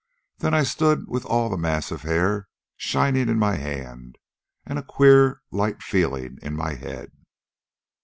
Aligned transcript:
Then 0.39 0.55
I 0.55 0.63
stood 0.63 1.07
with 1.07 1.25
all 1.27 1.47
that 1.51 1.57
mass 1.57 1.91
of 1.91 2.01
hair 2.01 2.47
shining 2.75 3.29
in 3.29 3.37
my 3.37 3.57
hand 3.57 4.17
and 4.65 4.79
a 4.79 4.83
queer, 4.83 5.43
light 5.51 5.83
feeling 5.83 6.39
in 6.41 6.55
my 6.55 6.73
head. 6.73 7.11